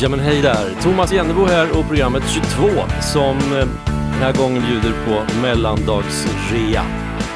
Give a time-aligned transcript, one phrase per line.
[0.00, 0.82] Ja men hej där!
[0.82, 2.68] Thomas Jennebo här och programmet 22
[3.00, 6.82] som eh, den här gången bjuder på mellandagsrea.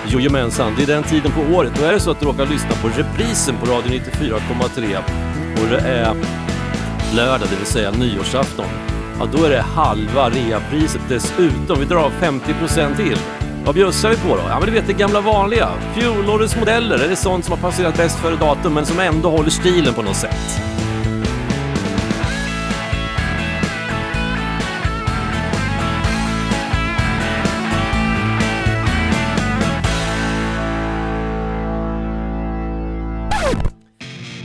[0.06, 1.72] Jojomensan, det är den tiden på året.
[1.76, 4.96] Då är det så att du råkar lyssna på reprisen på Radio 94,3
[5.62, 6.14] och det är
[7.16, 8.91] lördag, det vill säga nyårsafton.
[9.22, 11.78] Ja, då är det halva reapriset dessutom.
[11.78, 13.18] Vi drar av 50% till.
[13.64, 14.42] Vad bjussar vi på då?
[14.48, 15.68] Ja, men du vet det gamla vanliga.
[15.94, 19.50] Fjolårets modeller, är det sånt som har passerat bäst före datum men som ändå håller
[19.50, 20.62] stilen på något sätt.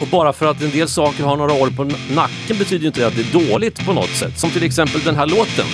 [0.08, 1.84] Och bara för att en del saker har några år på
[2.16, 4.40] nacken betyder ju inte det att det är dåligt på något sätt.
[4.40, 5.66] Som till exempel den här låten.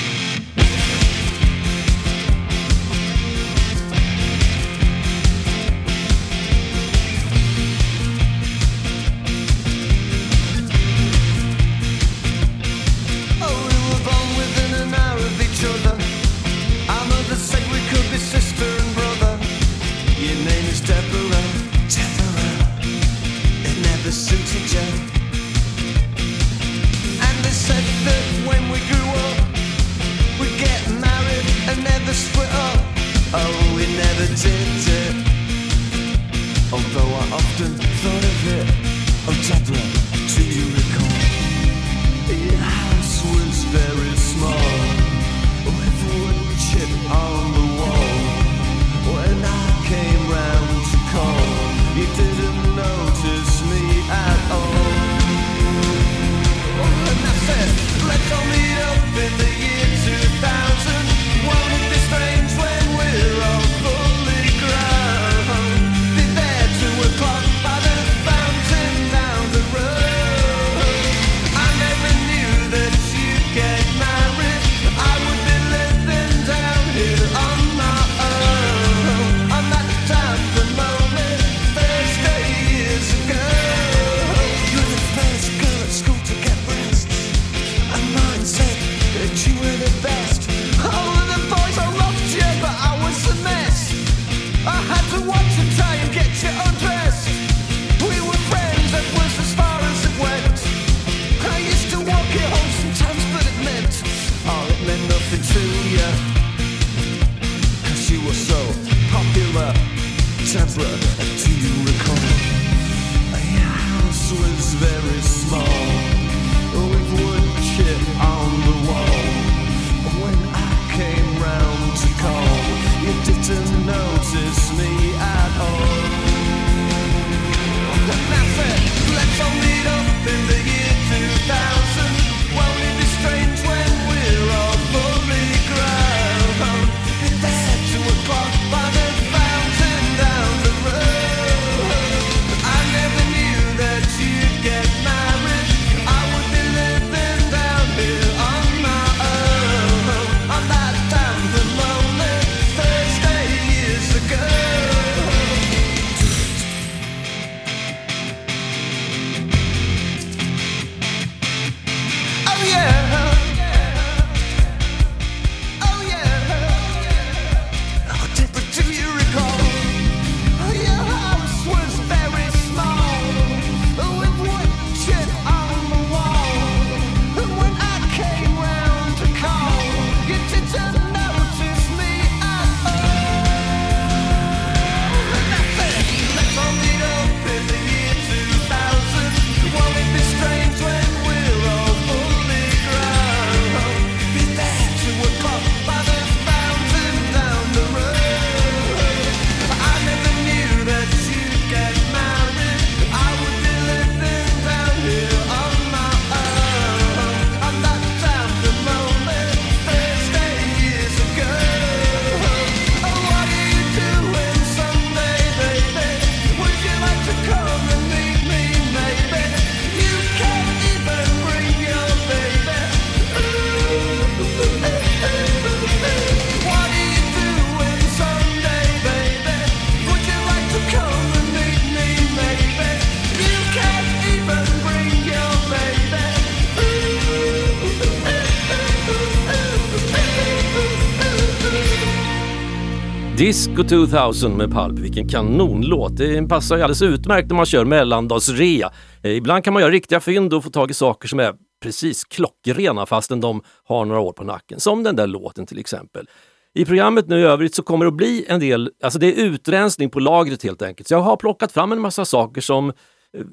[243.74, 246.18] Disco 2000 med Pulp, vilken kanonlåt.
[246.18, 248.92] Det passar ju alldeles utmärkt när man kör mellandagsrea.
[249.24, 251.54] Eh, ibland kan man göra riktiga fynd och få tag i saker som är
[251.84, 254.80] precis klockrena fastän de har några år på nacken.
[254.80, 256.30] Som den där låten till exempel.
[256.74, 259.46] I programmet nu i övrigt så kommer det att bli en del, alltså det är
[259.46, 261.08] utrensning på lagret helt enkelt.
[261.08, 262.94] Så jag har plockat fram en massa saker som eh,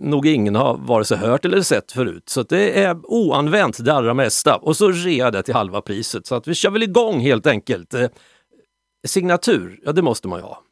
[0.01, 2.29] nog ingen har vare sig hört eller sett förut.
[2.29, 6.27] Så det är oanvänt det allra mesta och så rea det till halva priset.
[6.27, 7.95] Så att vi kör väl igång helt enkelt.
[7.95, 8.07] Eh,
[9.09, 10.63] Signatur, ja det måste man ju ha.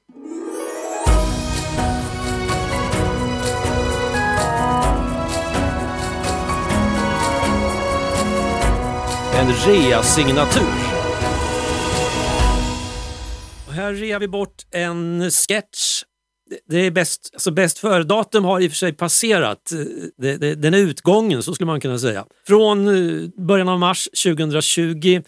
[9.35, 10.63] En rea-signatur.
[13.67, 16.03] Och här rear vi bort en sketch.
[16.69, 19.73] Det är bäst, alltså bäst före-datum har i och för sig passerat.
[19.73, 19.79] Eh,
[20.17, 22.25] det, det, den är utgången, så skulle man kunna säga.
[22.47, 25.23] Från eh, början av mars 2020.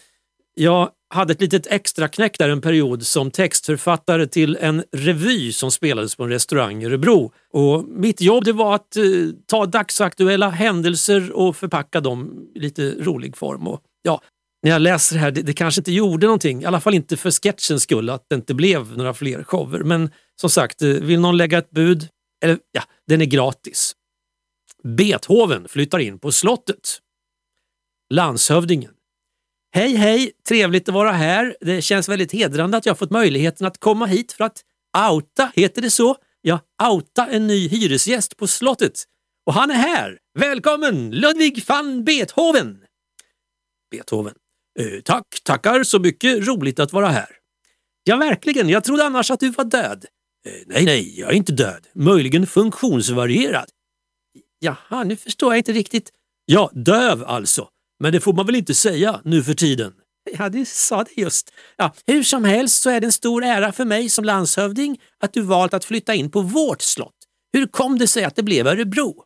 [0.55, 5.71] Jag hade ett litet extra knäck där en period som textförfattare till en revy som
[5.71, 7.33] spelades på en restaurang i Örebro.
[7.53, 9.05] Och mitt jobb det var att eh,
[9.47, 13.69] ta dagsaktuella händelser och förpacka dem i lite rolig form.
[13.69, 14.21] Och, ja,
[14.63, 17.17] när jag läser det här, det, det, kanske inte gjorde någonting, i alla fall inte
[17.17, 19.79] för sketchens skull, att det inte blev några fler shower.
[19.79, 20.11] Men
[20.41, 22.09] som sagt, eh, vill någon lägga ett bud,
[22.45, 23.93] eller ja, den är gratis.
[24.83, 26.99] Beethoven flyttar in på slottet.
[28.15, 28.91] Landshövdingen
[29.73, 30.33] Hej hej!
[30.49, 31.57] Trevligt att vara här.
[31.61, 34.65] Det känns väldigt hedrande att jag fått möjligheten att komma hit för att
[35.11, 36.17] outa, heter det så?
[36.41, 39.05] Ja, outa en ny hyresgäst på slottet.
[39.47, 40.19] Och han är här!
[40.39, 42.79] Välkommen Ludwig van Beethoven!
[43.91, 44.35] Beethoven.
[44.79, 46.47] Eh, tack, tackar så mycket.
[46.47, 47.37] Roligt att vara här.
[48.05, 48.69] Ja, verkligen.
[48.69, 50.05] Jag trodde annars att du var död.
[50.47, 51.87] Eh, nej, nej, jag är inte död.
[51.95, 53.67] Möjligen funktionsvarierad.
[54.59, 56.11] Jaha, nu förstår jag inte riktigt.
[56.45, 57.69] Ja, döv alltså.
[58.01, 59.93] Men det får man väl inte säga nu för tiden?
[60.39, 61.53] Ja, du sa det just.
[61.77, 65.33] Ja, hur som helst så är det en stor ära för mig som landshövding att
[65.33, 67.15] du valt att flytta in på vårt slott.
[67.53, 69.25] Hur kom det sig att det blev Örebro?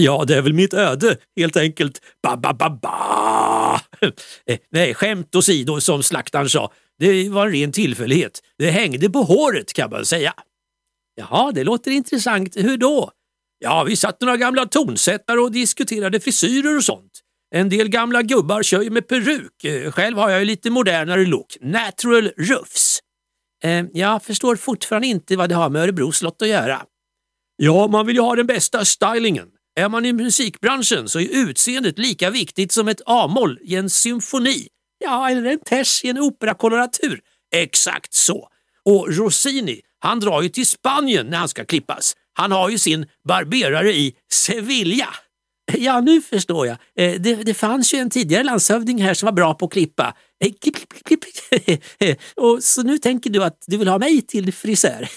[0.00, 2.00] Ja, det är väl mitt öde, helt enkelt.
[2.22, 3.80] Ba, ba, ba, ba.
[4.46, 6.72] Eh, nej, skämt åsido som slaktaren sa.
[6.98, 8.40] Det var en ren tillfällighet.
[8.58, 10.34] Det hängde på håret kan man säga.
[11.14, 12.56] Jaha, det låter intressant.
[12.56, 13.10] Hur då?
[13.58, 17.20] Ja, vi satt några gamla tonsättare och diskuterade frisyrer och sånt.
[17.54, 19.64] En del gamla gubbar kör ju med peruk.
[19.64, 21.56] Eh, själv har jag ju lite modernare look.
[21.60, 23.00] Natural ruffs.
[23.64, 26.82] Eh, jag förstår fortfarande inte vad det har med Örebro slott att göra.
[27.56, 29.48] Ja, man vill ju ha den bästa stylingen.
[29.80, 34.68] Är man i musikbranschen så är utseendet lika viktigt som ett A-moll i en symfoni.
[34.98, 37.20] Ja, eller en ters i en operakoloratur.
[37.54, 38.48] Exakt så.
[38.84, 42.14] Och Rossini, han drar ju till Spanien när han ska klippas.
[42.32, 45.08] Han har ju sin barberare i Sevilla.
[45.78, 46.76] Ja, nu förstår jag.
[46.96, 50.14] Eh, det, det fanns ju en tidigare landshövding här som var bra på att klippa.
[51.98, 55.08] Eh, och så nu tänker du att du vill ha mig till frisör?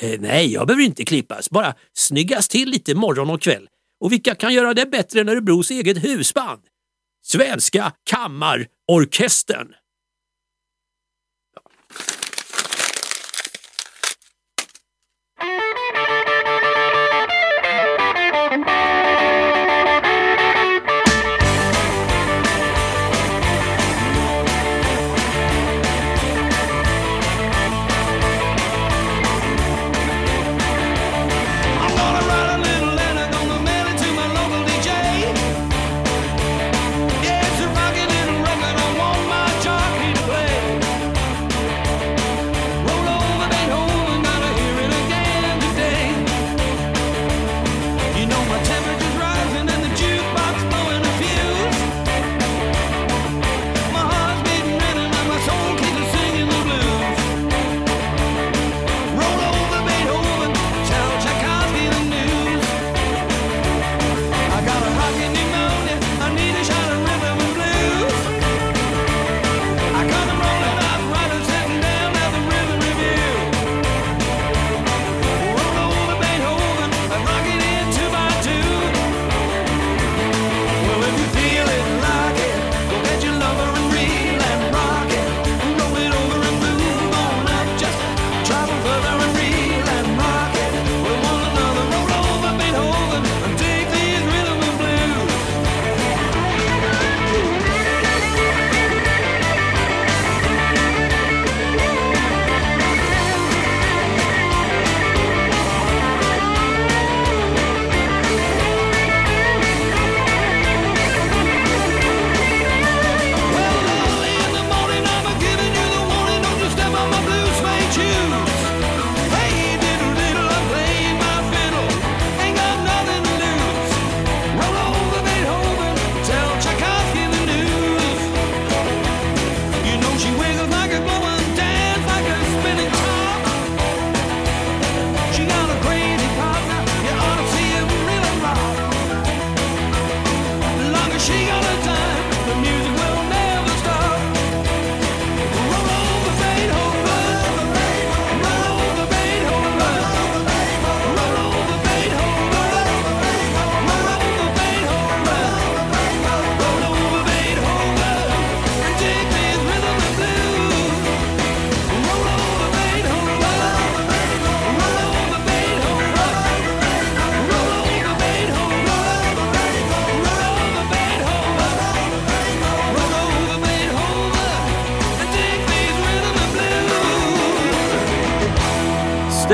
[0.00, 1.50] Eh, nej, jag behöver inte klippas.
[1.50, 3.68] Bara snyggas till lite morgon och kväll.
[4.00, 6.62] Och vilka kan göra det bättre än Örebros eget husband?
[7.26, 9.68] Svenska Kammarorkestern.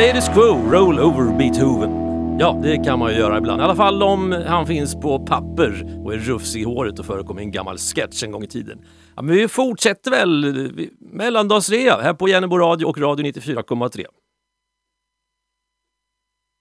[0.04, 1.90] Status quo, roll over Beethoven.
[2.38, 3.60] Ja, det kan man ju göra ibland.
[3.60, 7.38] I alla fall om han finns på papper och är rufsig i håret och förekom
[7.38, 8.84] i en gammal sketch en gång i tiden.
[9.16, 14.06] Ja, men vi fortsätter väl mellandagsrea här på Jennebo Radio och Radio 94,3.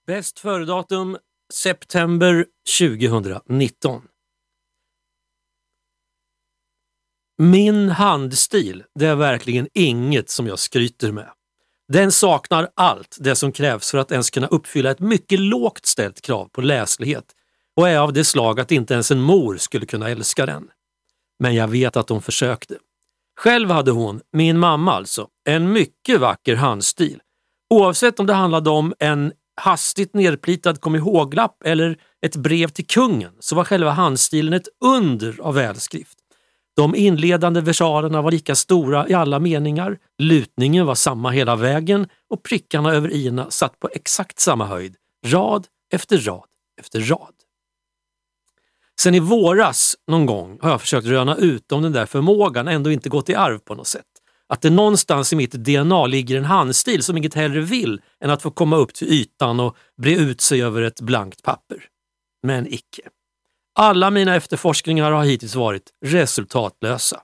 [0.06, 1.18] Bäst före-datum
[1.52, 2.46] september
[2.80, 4.02] 2019.
[7.38, 11.30] Min handstil, det är verkligen inget som jag skryter med.
[11.92, 16.20] Den saknar allt det som krävs för att ens kunna uppfylla ett mycket lågt ställt
[16.20, 17.24] krav på läslighet
[17.76, 20.68] och är av det slag att inte ens en mor skulle kunna älska den.
[21.38, 22.74] Men jag vet att hon försökte.
[23.40, 27.20] Själv hade hon, min mamma alltså, en mycket vacker handstil.
[27.70, 33.32] Oavsett om det handlade om en hastigt nerplitad kom ihåg-lapp eller ett brev till kungen
[33.40, 36.18] så var själva handstilen ett under av välskrift.
[36.76, 42.42] De inledande versalerna var lika stora i alla meningar, lutningen var samma hela vägen och
[42.42, 46.44] prickarna över i satt på exakt samma höjd, rad efter rad
[46.80, 47.34] efter rad.
[49.00, 52.90] Sen i våras någon gång har jag försökt röna ut om den där förmågan ändå
[52.90, 54.06] inte gått i arv på något sätt.
[54.46, 58.42] Att det någonstans i mitt DNA ligger en handstil som inget hellre vill än att
[58.42, 61.88] få komma upp till ytan och bre ut sig över ett blankt papper.
[62.42, 63.02] Men icke.
[63.76, 67.20] Alla mina efterforskningar har hittills varit resultatlösa.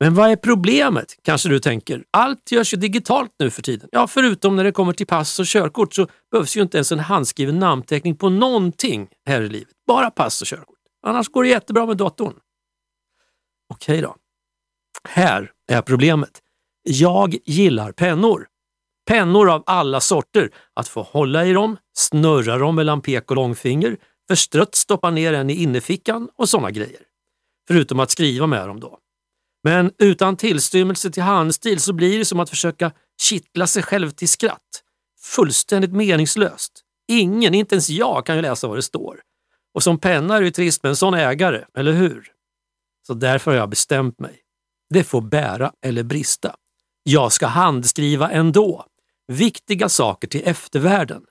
[0.00, 2.04] Men vad är problemet, kanske du tänker?
[2.10, 3.88] Allt görs ju digitalt nu för tiden.
[3.92, 6.98] Ja, förutom när det kommer till pass och körkort så behövs ju inte ens en
[6.98, 9.74] handskriven namnteckning på någonting här i livet.
[9.86, 10.78] Bara pass och körkort.
[11.06, 12.34] Annars går det jättebra med datorn.
[13.74, 14.16] Okej då.
[15.08, 16.42] Här är problemet.
[16.82, 18.46] Jag gillar pennor.
[19.08, 20.50] Pennor av alla sorter.
[20.74, 23.96] Att få hålla i dem, snurra dem mellan pek och långfinger,
[24.30, 27.00] förstrött stoppa ner en i innerfickan och sådana grejer.
[27.68, 28.98] Förutom att skriva med dem då.
[29.64, 34.28] Men utan tillstymmelse till handstil så blir det som att försöka kittla sig själv till
[34.28, 34.82] skratt.
[35.20, 36.72] Fullständigt meningslöst.
[37.08, 39.20] Ingen, inte ens jag, kan ju läsa vad det står.
[39.74, 42.26] Och som penna är det ju trist med en sån ägare, eller hur?
[43.06, 44.40] Så därför har jag bestämt mig.
[44.90, 46.54] Det får bära eller brista.
[47.02, 48.86] Jag ska handskriva ändå.
[49.28, 51.22] Viktiga saker till eftervärlden.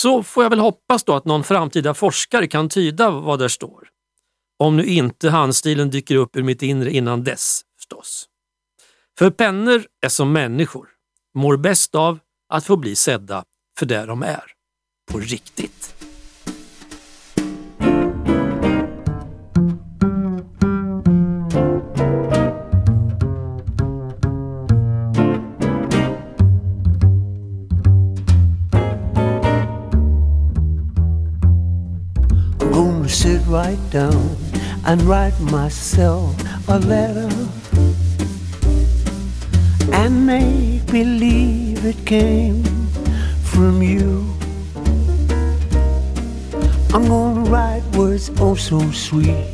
[0.00, 3.88] Så får jag väl hoppas då att någon framtida forskare kan tyda vad där står.
[4.58, 8.26] Om nu inte handstilen dyker upp ur mitt inre innan dess förstås.
[9.18, 10.88] För pennor är som människor,
[11.34, 13.44] mår bäst av att få bli sedda
[13.78, 14.52] för det de är.
[15.10, 15.97] På riktigt.
[33.90, 34.36] Down
[34.84, 36.34] and write myself
[36.68, 37.28] a letter
[39.92, 42.62] and make believe it came
[43.42, 44.26] from you.
[46.92, 49.46] I'm gonna write words oh so sweet.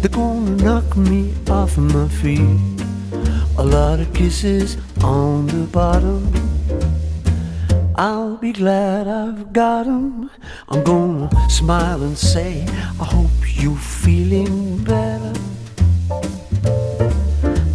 [0.00, 2.60] They're gonna knock me off my feet.
[3.58, 6.45] A lot of kisses on the bottom
[7.98, 10.28] I'll be glad I've got 'em.
[10.68, 12.66] I'm gonna smile and say,
[13.00, 15.32] I hope you're feeling better.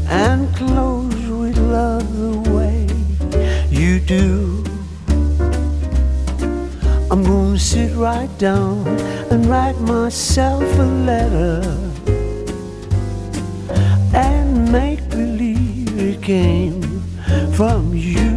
[0.08, 2.86] And close with love the way
[3.72, 4.64] you do.
[7.10, 8.88] I'm gonna sit right down
[9.32, 11.64] and write myself a letter
[14.14, 16.84] and make believe it came
[17.58, 18.31] from you.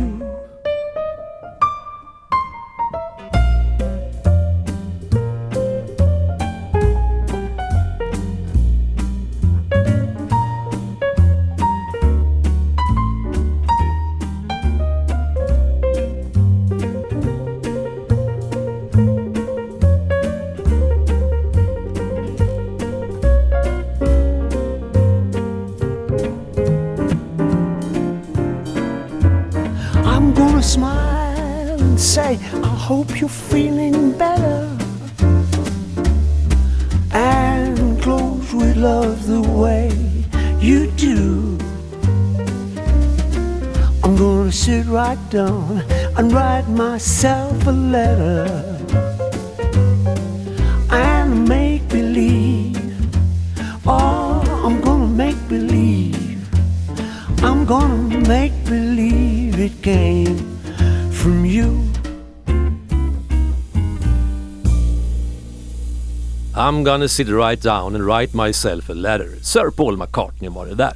[66.95, 69.29] Gonna sit right down and write myself a letter.
[69.43, 70.93] Sir Paul McCartney var det där.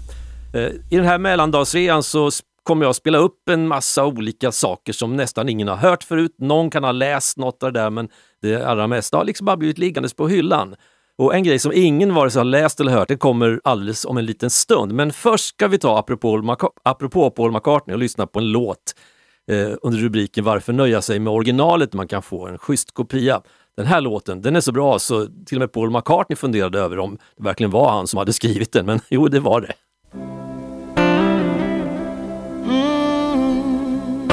[0.55, 2.31] Eh, I den här mellandagsrean så
[2.63, 6.35] kommer jag spela upp en massa olika saker som nästan ingen har hört förut.
[6.39, 8.09] Någon kan ha läst något av det där men
[8.43, 10.75] det allra mesta har liksom bara blivit liggandes på hyllan.
[11.17, 14.19] Och en grej som ingen vare sig har läst eller hört, det kommer alldeles om
[14.19, 14.93] en liten stund.
[14.93, 18.95] Men först ska vi ta, apropå, apropå Paul McCartney, och lyssna på en låt
[19.51, 21.93] eh, under rubriken Varför nöja sig med originalet?
[21.93, 23.43] Man kan få en schysst kopia.
[23.79, 26.99] Den här låten, den är så bra så till och med Paul McCartney funderade över
[26.99, 29.73] om det verkligen var han som hade skrivit den, men jo, det var det.
[32.65, 34.31] Mm.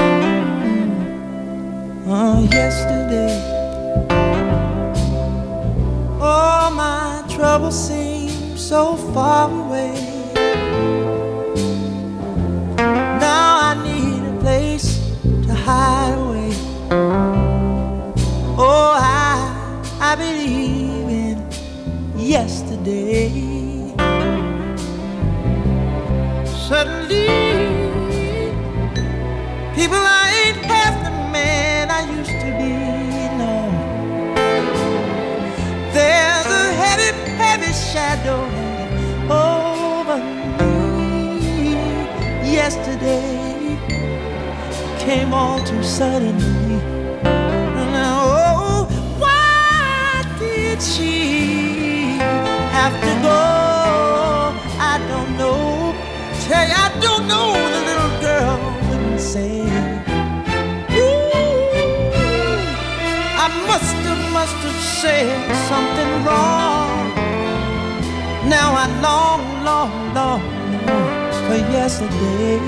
[2.08, 3.42] Oh, yesterday
[6.22, 10.14] All my troubles seem so far away
[22.46, 23.32] yesterday.
[26.68, 27.25] Suddenly,
[29.78, 32.74] people I ain't half the man I used to be.
[33.42, 33.55] No,
[35.98, 37.12] there's a heavy,
[37.44, 38.42] heavy shadow
[39.50, 40.20] over
[40.60, 41.74] me.
[42.60, 43.75] Yesterday
[45.00, 46.77] came all too suddenly.
[47.98, 48.86] Now, oh,
[49.18, 51.65] why did she
[52.85, 53.41] have to go?
[54.91, 55.95] I don't know.
[56.45, 57.48] Tell you, I don't know.
[57.74, 59.53] The little girl wouldn't say.
[61.00, 61.31] Ooh,
[63.43, 65.37] I must have, must have said
[65.69, 66.93] something wrong.
[68.55, 70.41] Now I long, long, long,
[70.87, 71.11] long
[71.45, 72.59] for yesterday.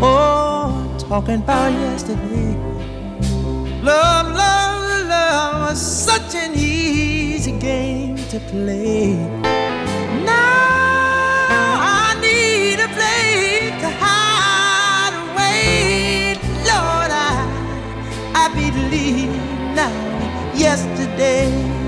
[0.00, 2.50] Oh, talking about yesterday.
[3.82, 6.54] Love, love love was such an
[7.60, 9.14] game to play.
[10.24, 11.48] Now
[11.80, 16.34] I need a place to hide away.
[16.70, 17.36] Lord, I,
[18.34, 19.30] I believe
[19.74, 19.90] now
[20.54, 21.87] yesterday.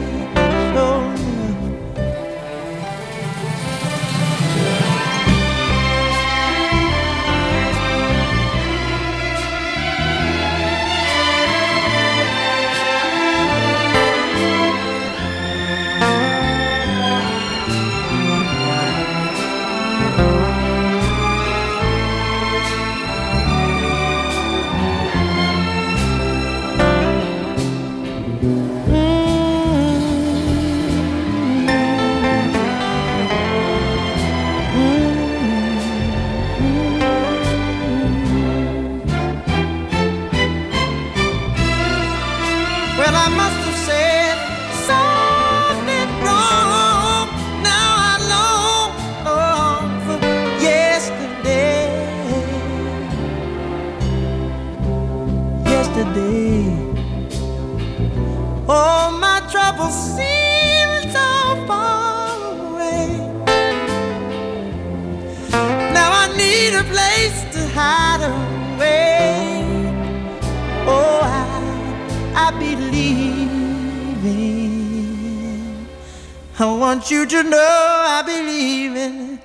[77.00, 79.38] Want you to know I believe in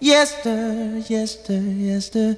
[0.00, 2.36] yester, yester, yesterday.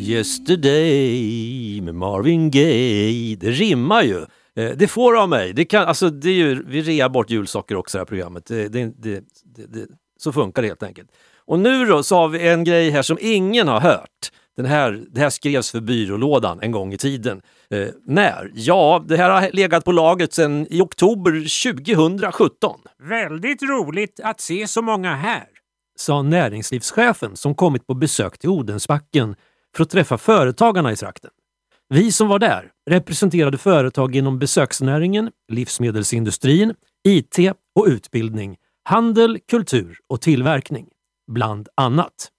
[0.00, 3.36] Yesterday med Marvin Gaye.
[3.36, 4.26] Det rimmar ju.
[4.56, 5.52] Eh, det får av mig.
[5.52, 8.46] Det kan, alltså, det är ju, vi rear bort julsocker också i det här programmet.
[8.46, 9.24] Det, det, det,
[10.18, 11.10] så funkar det helt enkelt.
[11.46, 14.30] Och nu då så har vi en grej här som ingen har hört.
[14.58, 17.42] Den här, det här skrevs för byrålådan en gång i tiden.
[17.70, 18.50] Eh, när?
[18.54, 21.32] Ja, det här har legat på laget sedan i oktober
[21.72, 22.80] 2017.
[23.08, 25.46] Väldigt roligt att se så många här,
[25.98, 29.36] sa näringslivschefen som kommit på besök till Odensbacken
[29.76, 31.30] för att träffa företagarna i trakten.
[31.88, 36.74] Vi som var där representerade företag inom besöksnäringen, livsmedelsindustrin,
[37.08, 37.38] IT
[37.74, 40.86] och utbildning, handel, kultur och tillverkning,
[41.32, 42.30] bland annat.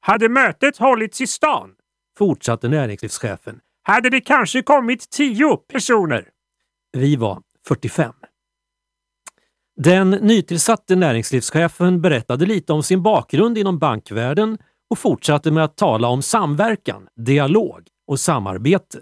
[0.00, 1.70] Hade mötet hållits i stan,
[2.18, 6.28] fortsatte näringslivschefen, hade det kanske kommit tio personer.
[6.92, 8.12] Vi var 45.
[9.76, 14.58] Den nytillsatte näringslivschefen berättade lite om sin bakgrund inom bankvärlden
[14.90, 19.00] och fortsatte med att tala om samverkan, dialog och samarbete.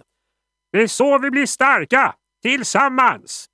[0.72, 3.46] Det är så vi blir starka, tillsammans!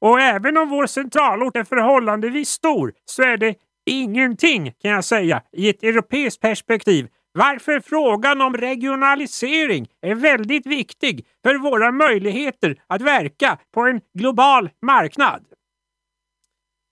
[0.00, 3.54] Och även om vår centralort är förhållandevis stor så är det
[3.90, 11.26] ingenting kan jag säga i ett europeiskt perspektiv varför frågan om regionalisering är väldigt viktig
[11.42, 15.44] för våra möjligheter att verka på en global marknad.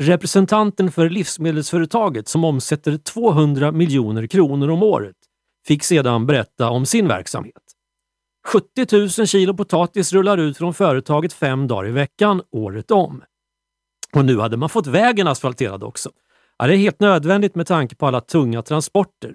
[0.02, 5.16] Representanten för livsmedelsföretaget som omsätter 200 miljoner kronor om året
[5.66, 7.62] fick sedan berätta om sin verksamhet.
[8.46, 13.22] 70 000 kilo potatis rullar ut från företaget fem dagar i veckan, året om.
[14.12, 16.11] Och nu hade man fått vägen asfalterad också.
[16.58, 19.34] Ja, det är helt nödvändigt med tanke på alla tunga transporter.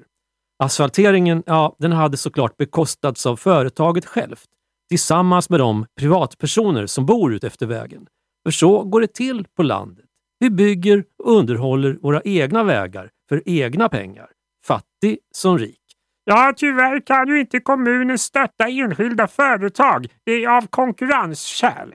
[0.64, 4.50] Asfalteringen, ja, den hade såklart bekostats av företaget självt
[4.90, 8.08] tillsammans med de privatpersoner som bor ut efter vägen.
[8.46, 10.06] För så går det till på landet.
[10.40, 14.30] Vi bygger och underhåller våra egna vägar för egna pengar.
[14.66, 15.80] Fattig som rik.
[16.26, 20.08] Ja, tyvärr kan ju inte kommunen stötta enskilda företag.
[20.26, 21.94] Det är av konkurrensskäl.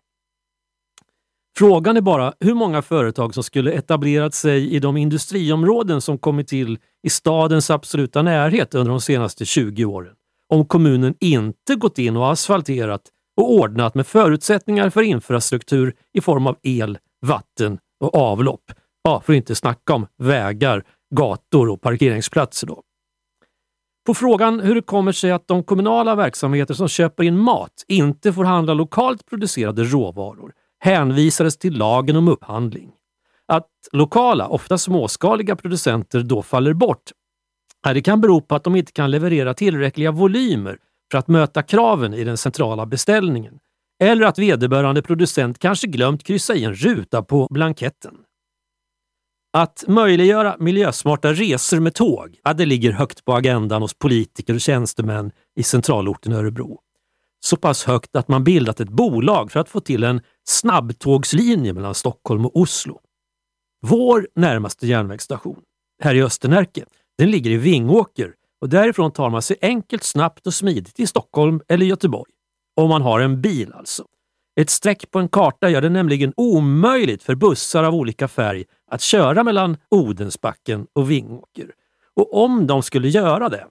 [1.58, 6.48] Frågan är bara hur många företag som skulle etablerat sig i de industriområden som kommit
[6.48, 10.14] till i stadens absoluta närhet under de senaste 20 åren.
[10.48, 13.02] Om kommunen inte gått in och asfalterat
[13.36, 18.72] och ordnat med förutsättningar för infrastruktur i form av el, vatten och avlopp.
[19.02, 22.66] Ja, för att inte snacka om vägar, gator och parkeringsplatser.
[22.66, 22.82] Då.
[24.06, 28.32] På frågan hur det kommer sig att de kommunala verksamheter som köper in mat inte
[28.32, 32.92] får handla lokalt producerade råvaror hänvisades till lagen om upphandling.
[33.46, 37.12] Att lokala, ofta småskaliga producenter då faller bort
[37.94, 40.78] det kan bero på att de inte kan leverera tillräckliga volymer
[41.10, 43.58] för att möta kraven i den centrala beställningen.
[44.02, 48.14] Eller att vederbörande producent kanske glömt kryssa i en ruta på blanketten.
[49.52, 54.60] Att möjliggöra miljösmarta resor med tåg, ja, det ligger högt på agendan hos politiker och
[54.60, 56.80] tjänstemän i centralorten Örebro.
[57.40, 61.94] Så pass högt att man bildat ett bolag för att få till en snabbtågslinje mellan
[61.94, 63.00] Stockholm och Oslo.
[63.86, 65.60] Vår närmaste järnvägsstation,
[66.02, 66.84] här i Östernärke,
[67.18, 71.60] den ligger i Vingåker och därifrån tar man sig enkelt, snabbt och smidigt till Stockholm
[71.68, 72.32] eller Göteborg.
[72.76, 74.04] Om man har en bil alltså.
[74.60, 79.00] Ett streck på en karta gör det nämligen omöjligt för bussar av olika färg att
[79.00, 81.72] köra mellan Odensbacken och Vingåker.
[82.14, 83.66] Och om de skulle göra det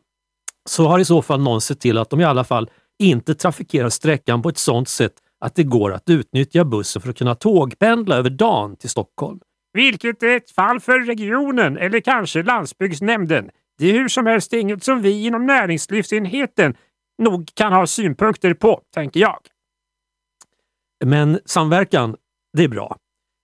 [0.69, 3.89] så har i så fall någon sett till att de i alla fall inte trafikerar
[3.89, 8.15] sträckan på ett sådant sätt att det går att utnyttja bussen för att kunna tågpendla
[8.15, 9.39] över dagen till Stockholm.
[9.73, 13.49] Vilket är ett fall för regionen eller kanske landsbygdsnämnden.
[13.77, 16.75] Det är hur som helst inget som vi inom näringslivsenheten
[17.17, 19.39] nog kan ha synpunkter på, tänker jag.
[21.05, 22.15] Men samverkan,
[22.57, 22.97] det är bra.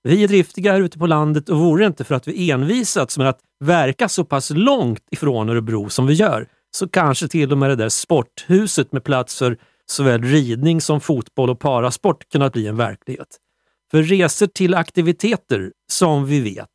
[0.03, 3.17] Vi är driftiga här ute på landet och vore det inte för att vi envisats
[3.17, 7.57] med att verka så pass långt ifrån Örebro som vi gör, så kanske till och
[7.57, 12.67] med det där sporthuset med plats för såväl ridning som fotboll och parasport kunnat bli
[12.67, 13.37] en verklighet.
[13.91, 16.69] För resor till aktiviteter, som vi vet,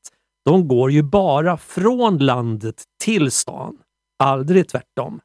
[0.44, 3.76] de går ju bara från landet till stan.
[4.18, 5.20] Aldrig tvärtom.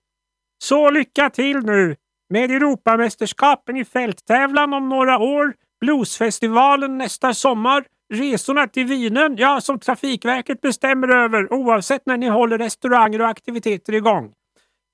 [0.64, 1.96] Så lycka till nu
[2.30, 9.80] med Europamästerskapen i fälttävlan om några år, Bluesfestivalen nästa sommar, resorna till Vinen, ja, som
[9.80, 14.34] Trafikverket bestämmer över oavsett när ni håller restauranger och aktiviteter igång.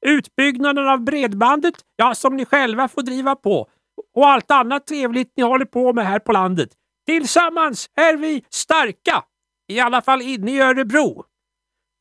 [0.06, 3.68] Utbyggnaden av bredbandet, ja, som ni själva får driva på.
[4.16, 6.70] Och allt annat trevligt ni håller på med här på landet.
[7.08, 9.24] Tillsammans är vi starka!
[9.72, 11.24] I alla fall inne i Örebro.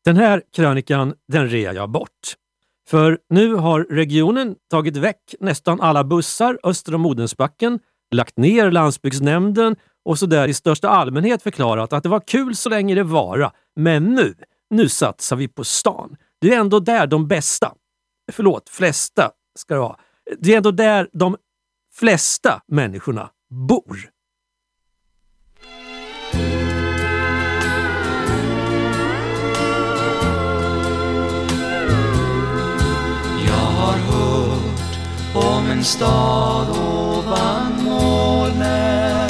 [0.05, 2.35] Den här krönikan, den rear jag bort.
[2.89, 7.79] För nu har regionen tagit väck nästan alla bussar öster om Odensbacken,
[8.15, 12.95] lagt ner landsbygdsnämnden och sådär i största allmänhet förklarat att det var kul så länge
[12.95, 13.53] det vara.
[13.77, 14.35] Men nu,
[14.71, 16.17] nu satsar vi på stan.
[16.41, 17.73] Det är ändå där de bästa,
[18.33, 19.97] förlåt, flesta ska det vara.
[20.39, 21.37] Det är ändå där de
[21.95, 24.11] flesta människorna bor.
[33.47, 34.97] Jag har hört
[35.35, 39.29] om en stad ovan molnen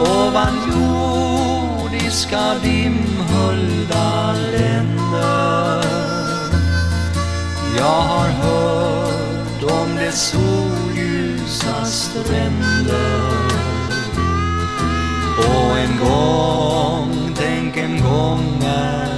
[0.00, 4.99] ovan jordiska dimhöljda länder
[7.80, 13.30] jag har hört om dess solljusa stränder
[15.38, 19.09] och en gång, tänk en gång är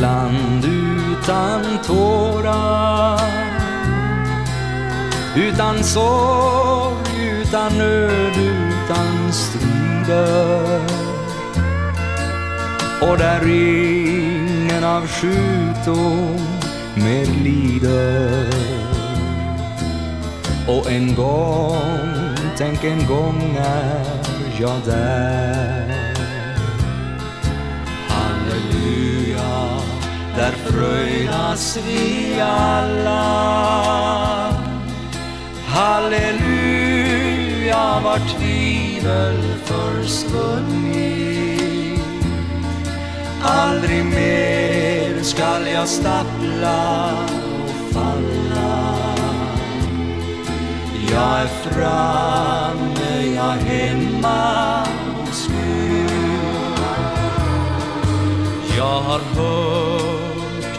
[0.00, 3.20] land utan tårar.
[5.36, 10.80] Utan sorg, utan nöd, utan strider.
[13.00, 16.38] Och där ingen av sjukdom
[16.94, 18.54] mer lider
[20.68, 24.04] och en gång, tänk en gång är
[24.60, 25.85] jag där.
[30.36, 33.56] Där fröjdas vi alla.
[35.66, 36.80] Halleluja,
[38.04, 41.16] var tvivel försvunnit
[43.42, 47.12] Aldrig mer skall jag stappla
[47.64, 48.94] och falla.
[51.10, 54.84] Jag är framme, jag är hemma
[55.26, 56.10] hos Gud.
[58.76, 60.05] Jag har hört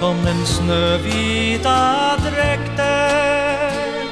[0.02, 4.08] om den snövita dräkten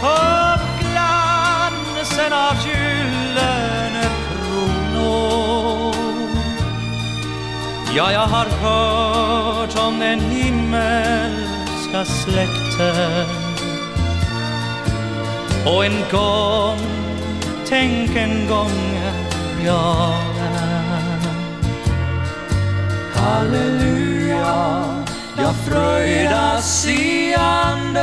[0.00, 5.94] och glansen av gyllene kronor.
[7.94, 13.26] Ja, jag har hört om den himmelska släkten.
[15.66, 16.78] Och en gång,
[17.68, 19.00] tänk en gång
[19.64, 20.92] jag är.
[23.14, 24.11] Halleluja,
[25.36, 28.02] jag fröjdas i anden.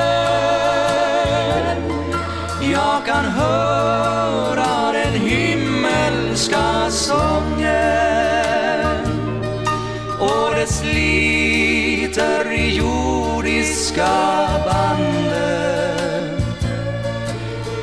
[2.73, 7.69] Jag kan höra den himmelska sången.
[10.19, 14.07] Och det sliter i jordiska
[14.65, 16.41] banden.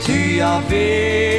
[0.07, 1.37] Ty jag vet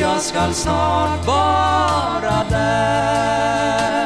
[0.00, 3.99] jag skall snart vara där.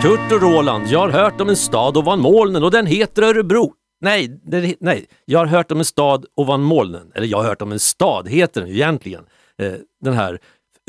[0.04, 3.74] Kurt och Roland, jag har hört om en stad ovan molnen och den heter Örebro.
[4.02, 7.12] Nej, det, nej, jag har hört om en stad ovan molnen.
[7.16, 9.26] Eller jag har hört om en stad, heter den egentligen.
[9.58, 10.40] Eh, den här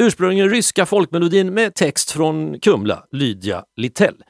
[0.02, 4.24] ursprungligen ryska folkmelodin med text från Kumla, Lydia Littell.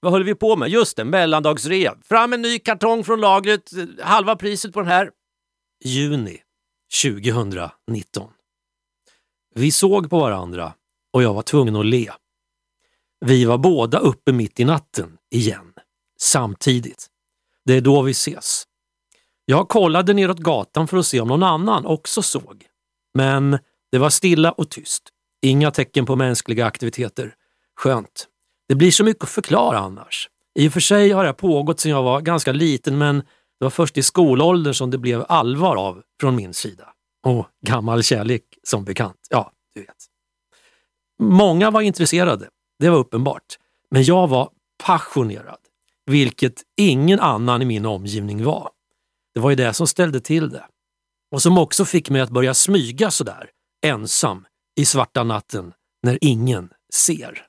[0.00, 0.68] Vad höll vi på med?
[0.68, 1.94] Just det, mellandagsrea.
[2.08, 5.10] Fram en ny kartong från lagret, eh, halva priset på den här.
[5.84, 6.38] Juni
[7.02, 8.30] 2019.
[9.54, 10.74] Vi såg på varandra
[11.12, 12.10] och jag var tvungen att le.
[13.20, 15.72] Vi var båda uppe mitt i natten igen,
[16.18, 17.06] samtidigt.
[17.64, 18.64] Det är då vi ses.
[19.44, 22.66] Jag kollade neråt gatan för att se om någon annan också såg.
[23.14, 23.58] Men
[23.92, 25.02] det var stilla och tyst.
[25.42, 27.34] Inga tecken på mänskliga aktiviteter.
[27.76, 28.28] Skönt.
[28.68, 30.28] Det blir så mycket att förklara annars.
[30.54, 33.22] I och för sig har det pågått sedan jag var ganska liten men
[33.62, 36.88] det var först i skolåldern som det blev allvar av från min sida.
[37.26, 39.26] Och gammal kärlek som bekant.
[39.30, 39.96] Ja, du vet.
[41.22, 42.48] Många var intresserade,
[42.78, 43.58] det var uppenbart.
[43.90, 44.50] Men jag var
[44.84, 45.58] passionerad,
[46.06, 48.70] vilket ingen annan i min omgivning var.
[49.34, 50.64] Det var ju det som ställde till det.
[51.30, 53.50] Och som också fick mig att börja smyga sådär,
[53.86, 54.46] ensam,
[54.80, 55.72] i svarta natten,
[56.02, 57.46] när ingen ser.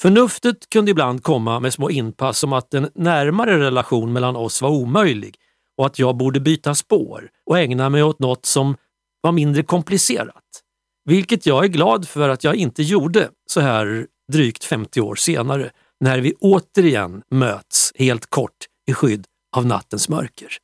[0.00, 4.70] Förnuftet kunde ibland komma med små inpass som att en närmare relation mellan oss var
[4.70, 5.36] omöjlig
[5.76, 8.76] och att jag borde byta spår och ägna mig åt något som
[9.20, 10.62] var mindre komplicerat.
[11.04, 15.70] Vilket jag är glad för att jag inte gjorde så här drygt 50 år senare
[16.00, 20.56] när vi återigen möts helt kort i skydd av nattens mörker.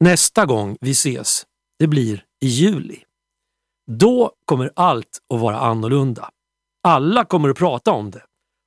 [0.00, 1.46] Nästa gång vi ses,
[1.78, 3.02] det blir i juli.
[3.90, 6.30] Då kommer allt att vara annorlunda.
[6.82, 8.22] Alla kommer att prata om det.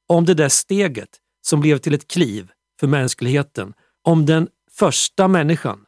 [0.07, 1.09] Om det där steget
[1.41, 3.73] som blev till ett kliv för mänskligheten.
[4.03, 5.79] Om den första människan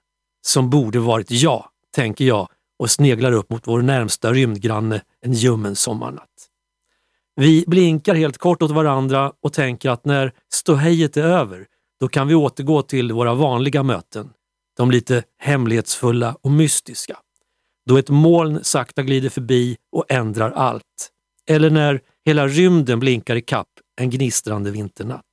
[0.42, 5.76] som borde varit jag, tänker jag och sneglar upp mot vår närmsta rymdgranne en ljummen
[5.76, 6.48] sommarnatt.
[7.36, 11.66] Vi blinkar helt kort åt varandra och tänker att när ståhejet är över,
[12.00, 14.30] då kan vi återgå till våra vanliga möten.
[14.78, 17.18] De lite hemlighetsfulla och mystiska.
[17.86, 21.12] Då ett moln sakta glider förbi och ändrar allt.
[21.50, 23.68] Eller när hela rymden blinkar i kapp
[24.02, 25.26] en gnistrande vinternatt.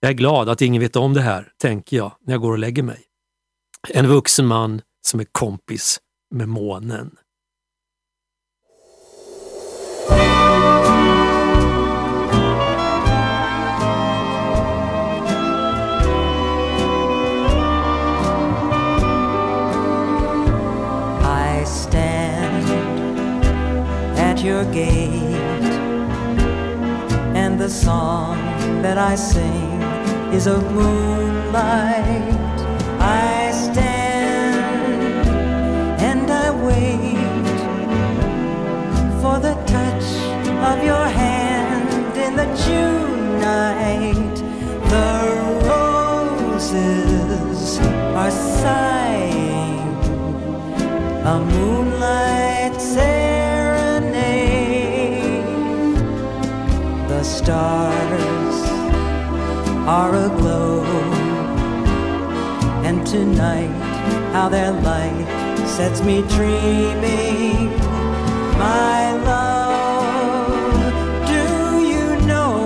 [0.00, 2.58] Jag är glad att ingen vet om det här, tänker jag när jag går och
[2.58, 3.04] lägger mig.
[3.88, 6.00] En vuxen man som är kompis
[6.34, 7.16] med månen.
[24.44, 25.72] Your gate,
[27.34, 28.36] and the song
[28.82, 29.80] that I sing
[30.34, 32.34] is of moonlight.
[33.00, 35.28] I stand
[36.10, 37.16] and I wait
[39.22, 40.06] for the touch
[40.70, 44.36] of your hand in the June night.
[44.94, 45.12] The
[46.52, 47.78] roses
[48.14, 49.88] are sighing
[51.24, 52.53] a moonlight
[57.44, 58.56] stars
[59.86, 60.82] are aglow,
[62.88, 63.68] and tonight,
[64.32, 65.26] how their light
[65.76, 67.68] sets me dreaming.
[68.56, 70.86] My love,
[71.34, 71.44] do
[71.92, 72.64] you know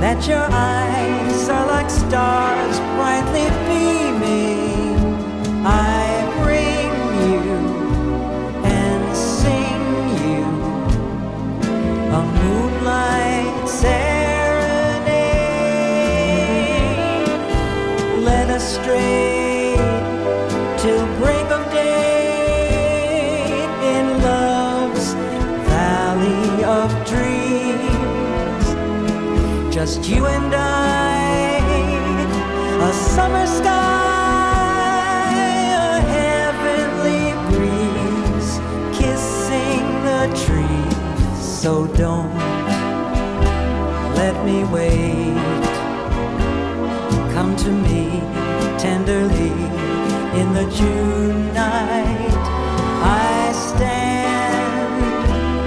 [0.00, 3.59] that your eyes are like stars brightly
[29.80, 31.56] Just you and I,
[32.82, 33.72] a summer sky,
[35.72, 38.60] a heavenly breeze,
[38.92, 41.42] kissing the trees.
[41.42, 42.34] So don't
[44.14, 45.34] let me wait.
[47.32, 48.39] Come to me
[48.80, 49.52] tenderly
[50.40, 52.44] in the June night.
[53.02, 55.02] I stand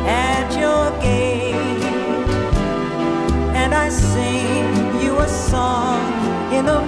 [0.07, 1.53] at your gate
[3.53, 6.01] and I sing you a song
[6.55, 6.81] in the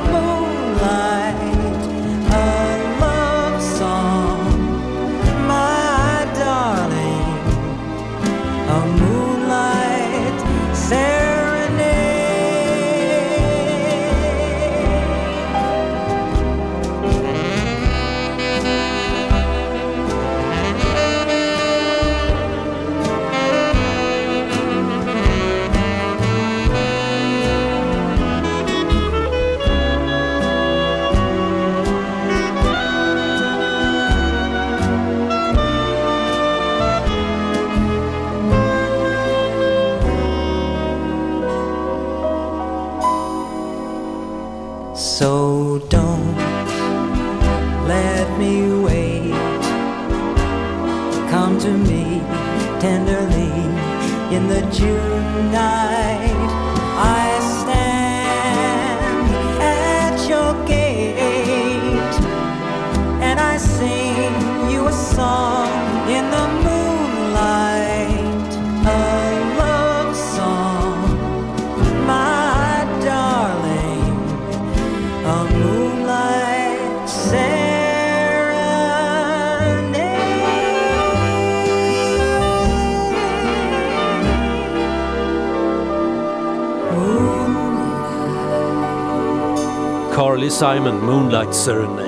[90.56, 92.04] Simon, Moonlight Serenade.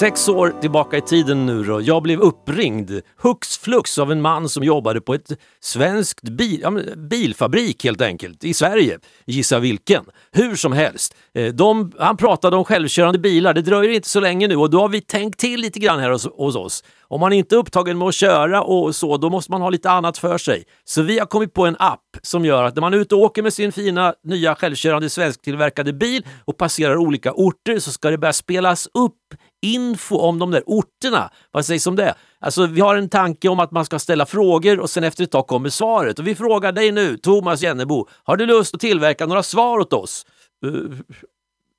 [0.00, 1.80] Sex år tillbaka i tiden nu då.
[1.80, 6.70] Jag blev uppringd hux flux av en man som jobbade på ett svenskt bil, ja,
[6.96, 8.98] bilfabrik helt enkelt i Sverige.
[9.26, 10.04] Gissa vilken.
[10.32, 11.14] Hur som helst.
[11.34, 13.54] Eh, de, han pratade om självkörande bilar.
[13.54, 16.10] Det dröjer inte så länge nu och då har vi tänkt till lite grann här
[16.10, 16.84] hos, hos oss.
[17.08, 19.90] Om man inte är upptagen med att köra och så, då måste man ha lite
[19.90, 20.64] annat för sig.
[20.84, 23.20] Så vi har kommit på en app som gör att när man är ute och
[23.20, 28.18] åker med sin fina nya självkörande svensktillverkade bil och passerar olika orter så ska det
[28.18, 29.14] börja spelas upp
[29.62, 31.30] info om de där orterna.
[31.50, 32.14] Vad sägs om det?
[32.40, 35.30] Alltså, vi har en tanke om att man ska ställa frågor och sen efter ett
[35.30, 36.18] tag kommer svaret.
[36.18, 39.92] Och vi frågar dig nu, Thomas Jennebo, har du lust att tillverka några svar åt
[39.92, 40.26] oss?
[40.66, 40.98] Uh,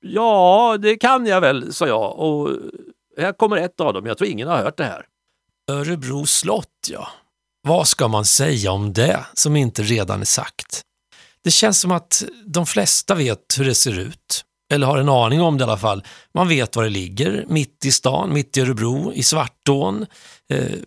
[0.00, 2.18] ja, det kan jag väl, sa jag.
[2.18, 2.50] Och
[3.18, 4.06] här kommer ett av dem.
[4.06, 5.06] Jag tror ingen har hört det här.
[5.70, 7.08] Örebro slott, ja.
[7.62, 10.82] Vad ska man säga om det som inte redan är sagt?
[11.44, 14.44] Det känns som att de flesta vet hur det ser ut.
[14.72, 16.04] Eller har en aning om det i alla fall.
[16.34, 20.06] Man vet var det ligger, mitt i stan, mitt i Örebro, i Svartån.
[20.52, 20.78] Eh,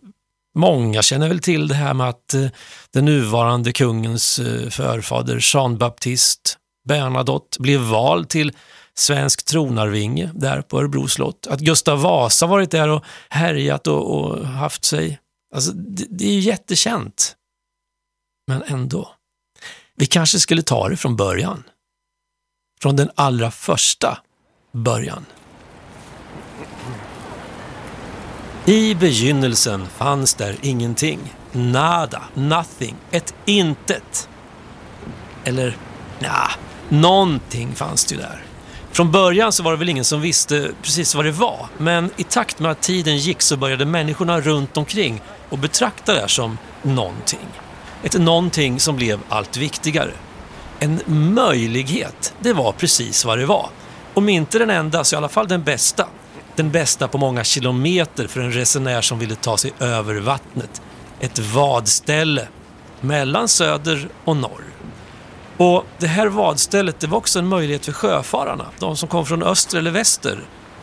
[0.58, 2.48] många känner väl till det här med att eh,
[2.94, 6.52] den nuvarande kungens eh, förfader Jean Baptiste
[6.88, 8.52] Bernadotte blev vald till
[8.98, 11.48] svensk tronarvinge där på Örebro slott.
[11.48, 15.20] Att Gustav Vasa varit där och härjat och, och haft sig.
[15.56, 17.36] Alltså, det, det är ju jättekänt.
[18.48, 19.12] Men ändå.
[19.96, 21.64] Vi kanske skulle ta det från början.
[22.86, 24.18] Från den allra första
[24.72, 25.26] början.
[28.66, 31.20] I begynnelsen fanns där ingenting.
[31.52, 34.30] Nada, nothing, ett intet.
[35.44, 35.78] Eller,
[36.20, 36.52] nja,
[36.90, 38.44] någonting fanns det ju där.
[38.92, 42.24] Från början så var det väl ingen som visste precis vad det var, men i
[42.24, 46.58] takt med att tiden gick så började människorna runt omkring och betrakta det här som
[46.84, 47.48] någonting.
[48.04, 50.12] Ett någonting som blev allt viktigare.
[50.80, 51.02] En
[51.34, 53.70] möjlighet, det var precis vad det var.
[54.14, 56.08] Om inte den enda så i alla fall den bästa.
[56.56, 60.82] Den bästa på många kilometer för en resenär som ville ta sig över vattnet.
[61.20, 62.48] Ett vadställe
[63.02, 64.64] mellan söder och norr.
[65.58, 69.44] Och det här vadstället det var också en möjlighet för sjöfararna, de som kom från
[69.44, 70.40] öster eller väster.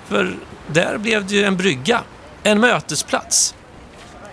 [0.09, 0.37] För
[0.67, 2.01] där blev det ju en brygga,
[2.43, 3.55] en mötesplats.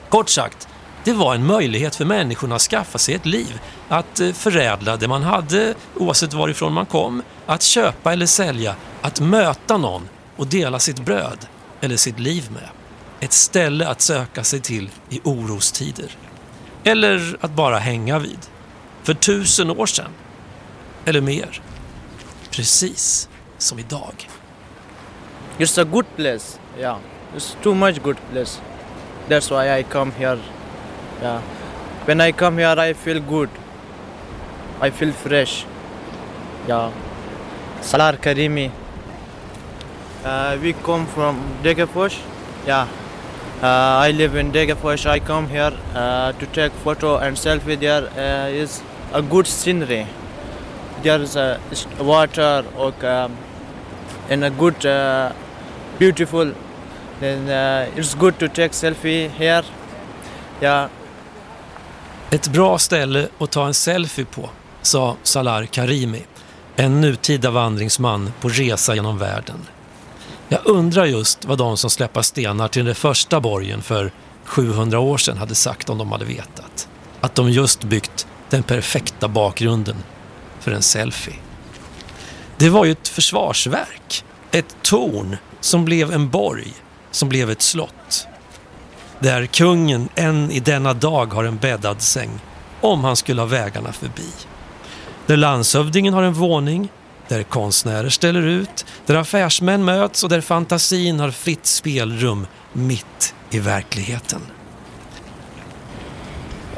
[0.09, 0.68] Kort sagt,
[1.03, 5.07] det var en möjlighet för människorna att skaffa sig ett liv, att eh, förädla det
[5.07, 10.79] man hade oavsett varifrån man kom, att köpa eller sälja, att möta någon och dela
[10.79, 11.47] sitt bröd
[11.81, 12.69] eller sitt liv med.
[13.19, 16.11] Ett ställe att söka sig till i orostider.
[16.83, 18.39] Eller att bara hänga vid.
[19.03, 20.11] För tusen år sedan.
[21.05, 21.61] Eller mer.
[22.51, 24.29] Precis som idag.
[25.57, 26.59] It's a good place.
[26.77, 26.97] Yeah,
[27.35, 28.61] it's too much good place.
[29.29, 30.39] That's why I come here.
[31.21, 31.41] Yeah,
[32.05, 33.49] when I come here, I feel good.
[34.81, 35.65] I feel fresh.
[36.67, 36.91] Yeah,
[37.81, 38.71] Salar Karimi.
[40.23, 42.21] Uh, we come from Degerfors.
[42.65, 42.87] Yeah,
[43.61, 45.05] uh, I live in Degerfors.
[45.05, 47.79] I come here uh, to take photo and selfie.
[47.79, 48.81] There uh, is
[49.13, 50.07] a good scenery.
[51.03, 51.59] There is a
[51.99, 53.37] water or um,
[54.29, 55.33] and a good, uh,
[55.97, 56.53] beautiful.
[57.19, 59.63] Then uh, it's good to take selfie here.
[60.61, 60.89] Yeah,
[62.31, 64.49] Ett bra ställe att ta en selfie på,
[64.81, 66.23] sa Salar Karimi,
[66.75, 69.67] en nutida vandringsman på resa genom världen.
[70.47, 74.11] Jag undrar just vad de som släpper stenar till den första borgen för
[74.45, 76.87] 700 år sedan hade sagt om de hade vetat.
[77.21, 79.97] Att de just byggt den perfekta bakgrunden
[80.59, 81.35] för en selfie.
[82.57, 86.73] Det var ju ett försvarsverk, ett torn som blev en borg,
[87.11, 88.27] som blev ett slott.
[89.19, 92.39] Där kungen än i denna dag har en bäddad säng,
[92.81, 94.29] om han skulle ha vägarna förbi.
[95.25, 96.91] Där landshövdingen har en våning,
[97.27, 103.59] där konstnärer ställer ut, där affärsmän möts och där fantasin har fritt spelrum mitt i
[103.59, 104.41] verkligheten.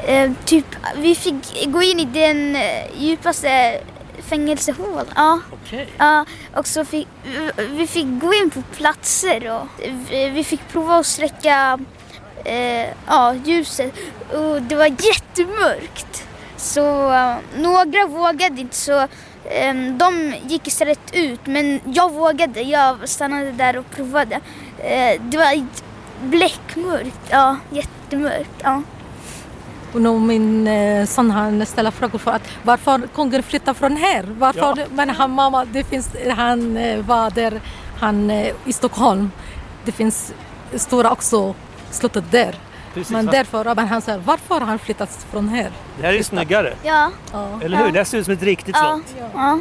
[0.06, 0.66] Eh, typ,
[0.96, 2.62] vi fick gå in i den eh,
[2.98, 3.80] djupaste
[4.22, 5.04] fängelsehål.
[5.14, 5.40] Ja.
[5.98, 6.24] ja.
[6.54, 7.08] Och så fick
[7.70, 9.66] vi fick gå in på platser och
[10.10, 11.78] vi, vi fick prova att släcka
[12.44, 13.92] eh, ja, ljuset.
[14.32, 16.28] Och det var jättemörkt.
[16.56, 19.00] Så eh, några vågade inte så
[19.44, 21.46] eh, de gick istället ut.
[21.46, 22.62] Men jag vågade.
[22.62, 24.40] Jag stannade där och provade.
[24.78, 25.66] Eh, det var
[26.22, 27.20] bläckmörkt.
[27.30, 28.50] Ja, jättemörkt.
[28.62, 28.82] Ja.
[29.92, 34.24] Och nu min eh, son han ställer frågor för att varför kungen flyttar från här?
[34.38, 34.86] Varför?
[34.90, 37.60] Men han mamma, det finns, han eh, var där,
[37.98, 39.30] han i Stockholm.
[39.84, 40.32] Det finns
[40.76, 41.54] stora också
[41.92, 42.54] slottet där.
[43.08, 45.70] men därför, men han säger varför har han flyttat från här?
[45.96, 47.10] Det här är ju snyggare, Ja.
[47.32, 47.92] Ja, eller hur?
[47.92, 49.00] Det här ser ut som ett riktigt Ja.
[49.14, 49.26] slott.
[49.34, 49.60] ja.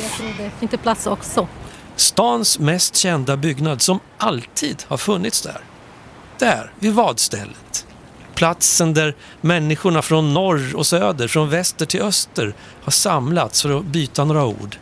[0.00, 1.48] jag tror det finns inte plats också.
[1.96, 5.60] Stans mest kända byggnad som alltid har funnits där.
[6.38, 7.86] Där, vid vadstället.
[8.34, 12.54] Platsen där människorna från norr och söder, från väster till öster
[12.84, 14.76] har samlats för att byta några ord,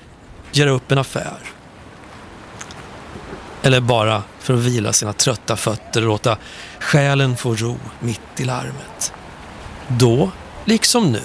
[0.52, 1.38] göra upp en affär.
[3.66, 6.36] Eller bara för att vila sina trötta fötter och låta
[6.80, 9.12] själen få ro mitt i larmet.
[9.88, 10.30] Då,
[10.64, 11.20] liksom nu,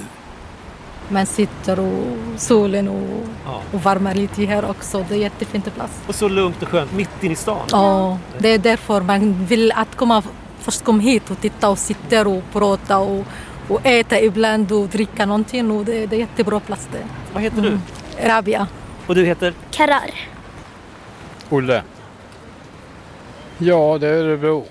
[1.09, 3.61] Man sitter och solen och, Ja.
[3.71, 5.05] och varmar lite här också.
[5.09, 5.93] Det är jättefint plats.
[6.07, 7.67] Och så lugnt och skönt, mitt inne i stan.
[7.71, 10.23] Ja, det är därför man vill att komma,
[10.59, 13.25] först komma hit och titta och sitta och prata och,
[13.67, 15.71] och äta ibland och dricka någonting.
[15.71, 17.03] Och det, det är jättebra plats det.
[17.33, 17.79] Vad heter du?
[18.27, 18.67] Rabia.
[19.07, 19.53] Och du heter?
[19.71, 20.11] Karar.
[21.49, 21.83] Olle.
[23.63, 24.65] Ja, det är Örebro.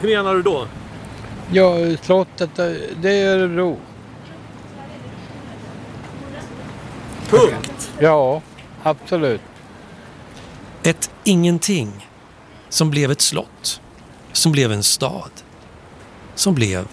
[0.00, 0.66] Hur menar du då?
[1.52, 2.50] Ja, slottet,
[3.00, 3.78] det är Örebro.
[7.28, 7.92] Punkt.
[7.98, 8.42] Ja,
[8.82, 9.40] absolut.
[10.82, 12.08] Ett ingenting
[12.68, 13.80] som blev ett slott,
[14.32, 15.30] som blev en stad,
[16.34, 16.88] som blev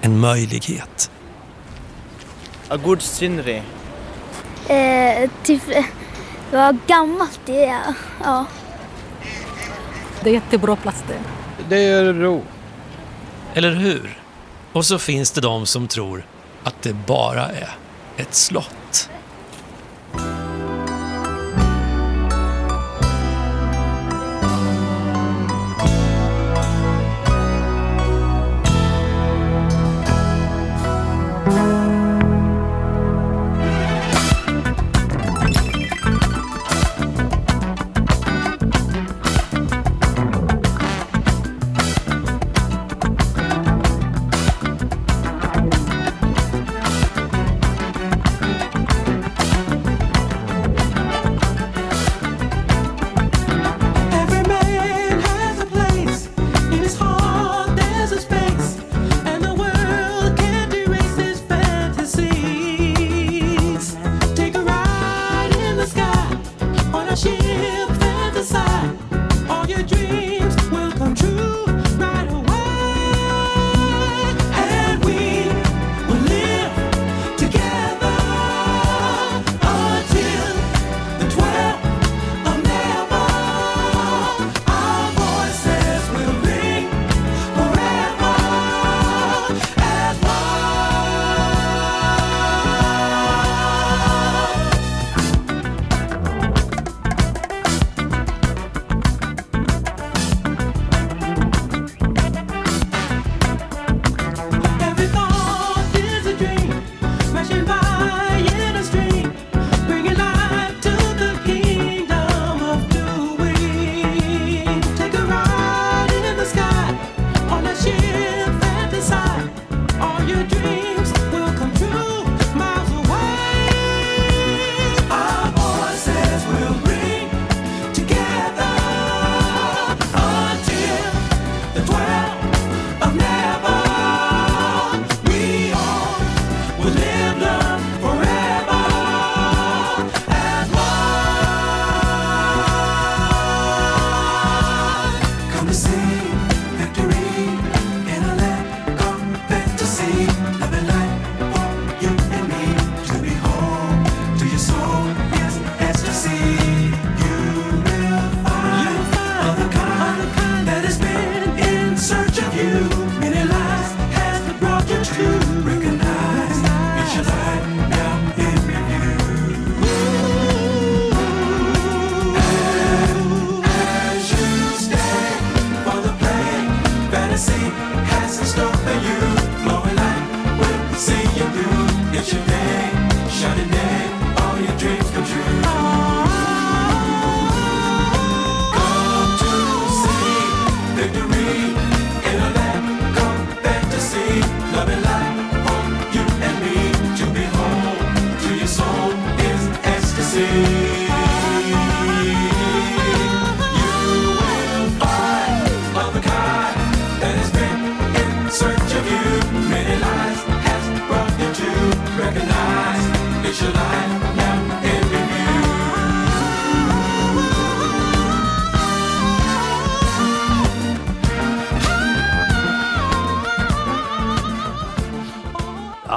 [0.00, 1.10] en möjlighet.
[2.68, 3.62] a good scenery.
[4.68, 5.62] Eh, typ,
[6.50, 7.80] var gammalt det.
[8.24, 8.46] Ja.
[10.20, 11.18] Det är jättebra plats det.
[11.68, 12.42] Det är Örebro.
[13.54, 14.18] Eller hur?
[14.72, 16.26] Och så finns det de som tror
[16.64, 17.70] att det bara är
[18.16, 18.70] ett slott.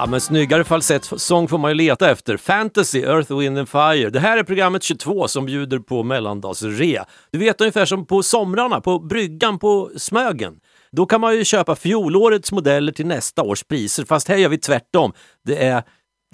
[0.10, 2.38] Men snyggare falsettsång får man ju leta efter.
[2.38, 4.10] Fantasy, Earth, Wind and Fire.
[4.10, 7.06] Det här är programmet 22 som bjuder på mellandagsrea.
[7.32, 10.60] Du vet ungefär som på somrarna, på bryggan på Smögen.
[10.92, 14.58] Då kan man ju köpa fjolårets modeller till nästa års priser, fast här gör vi
[14.58, 15.14] tvärtom.
[15.46, 15.84] Det är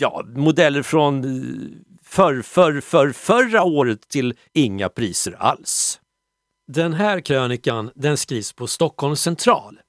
[0.02, 1.42] ja, modeller från eh,
[2.04, 6.00] för, för, för, förra året till inga priser alls.
[6.72, 9.80] Den här krönikan den skrivs på Stockholms central.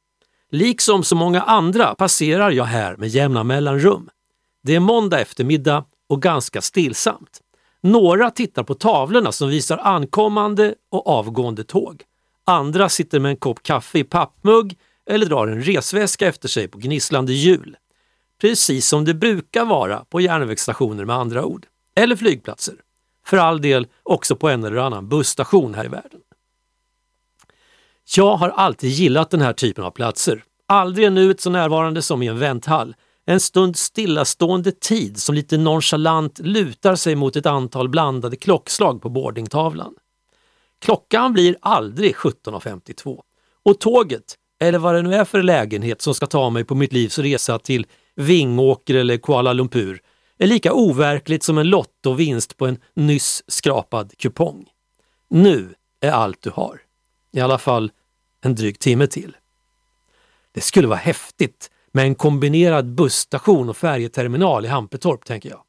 [0.50, 4.10] Liksom så många andra passerar jag här med jämna mellanrum.
[4.62, 7.40] Det är måndag eftermiddag och ganska stillsamt.
[7.80, 12.02] Några tittar på tavlorna som visar ankommande och avgående tåg.
[12.44, 14.78] Andra sitter med en kopp kaffe i pappmugg
[15.10, 17.76] eller drar en resväska efter sig på gnisslande hjul.
[18.40, 21.66] Precis som det brukar vara på järnvägsstationer med andra ord.
[21.94, 22.74] Eller flygplatser.
[23.26, 26.20] För all del också på en eller annan busstation här i världen.
[28.14, 30.44] Jag har alltid gillat den här typen av platser.
[30.68, 32.94] Aldrig är nuet så närvarande som i en vänthall.
[33.26, 39.08] En stund stillastående tid som lite nonchalant lutar sig mot ett antal blandade klockslag på
[39.08, 39.94] boardingtavlan.
[40.80, 43.20] Klockan blir aldrig 17.52
[43.64, 46.92] och tåget, eller vad det nu är för lägenhet som ska ta mig på mitt
[46.92, 47.86] livs resa till
[48.16, 50.00] Vingåker eller Kuala Lumpur,
[50.38, 54.66] är lika overkligt som en lottovinst på en nyss skrapad kupong.
[55.30, 56.85] Nu är allt du har.
[57.36, 57.90] I alla fall
[58.40, 59.36] en dryg timme till.
[60.52, 65.60] Det skulle vara häftigt med en kombinerad busstation och färjeterminal i Hampetorp, tänker jag.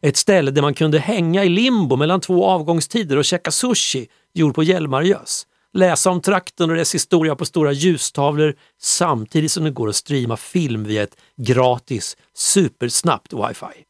[0.00, 4.54] Ett ställe där man kunde hänga i limbo mellan två avgångstider och käka sushi gjord
[4.54, 5.46] på Hjälmargös.
[5.72, 10.36] Läsa om trakten och dess historia på stora ljustavlor samtidigt som det går att streama
[10.36, 13.84] film via ett gratis supersnabbt wifi.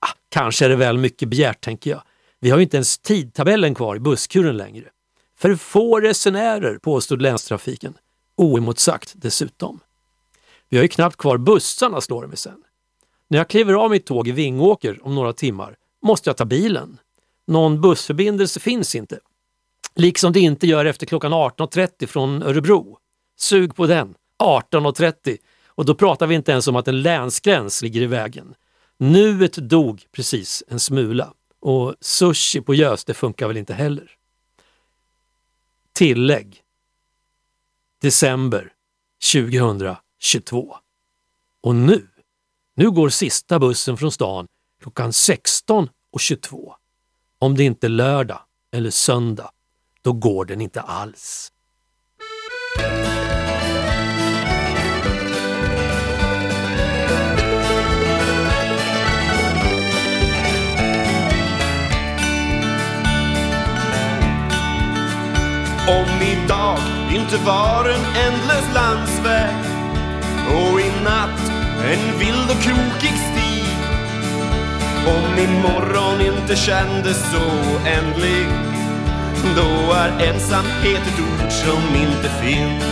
[0.00, 2.02] Ah, kanske är det väl mycket begärt, tänker jag.
[2.40, 4.84] Vi har ju inte ens tidtabellen kvar i busskuren längre.
[5.38, 7.94] För få resenärer, påstod länstrafiken.
[8.36, 9.80] Oemotsagt dessutom.
[10.68, 12.62] Vi har ju knappt kvar bussarna, slår det mig sen.
[13.28, 16.98] När jag kliver av mitt tåg i Vingåker om några timmar måste jag ta bilen.
[17.46, 19.18] Någon bussförbindelse finns inte.
[19.94, 22.98] Liksom det inte gör efter klockan 18.30 från Örebro.
[23.36, 24.14] Sug på den!
[24.42, 25.36] 18.30
[25.66, 28.54] och då pratar vi inte ens om att en länsgräns ligger i vägen.
[28.98, 34.17] Nuet dog precis en smula och sushi på gös det funkar väl inte heller.
[35.98, 36.62] Tillägg.
[38.00, 38.72] December
[39.32, 40.76] 2022.
[41.62, 42.08] Och nu,
[42.76, 44.46] nu går sista bussen från stan
[44.82, 46.72] klockan 16.22.
[47.38, 48.40] Om det inte är lördag
[48.72, 49.50] eller söndag,
[50.02, 51.52] då går den inte alls.
[65.88, 66.78] Om idag
[67.14, 69.54] inte var en ändlös landsväg
[70.46, 71.52] och i natt
[71.84, 73.64] en vild och krokig stig.
[75.06, 77.50] Om imorgon inte kändes så
[77.86, 78.46] ändlig
[79.56, 82.84] då är ensamhet ett ord som inte finns.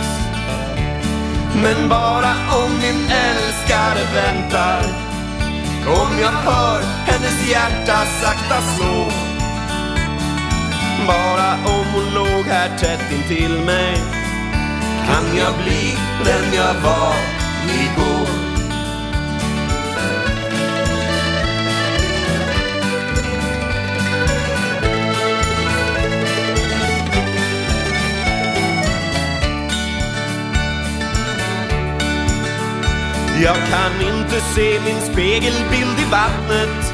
[1.63, 2.31] Men bara
[2.63, 4.83] om min älskare väntar
[5.87, 9.26] Om jag hör hennes hjärta sakta slå.
[11.05, 13.97] Bara om hon låg här tätt intill mig
[15.07, 17.15] kan jag bli den jag var
[17.69, 18.47] igår.
[33.43, 36.86] Jag kan inte se min spegelbild i vattnet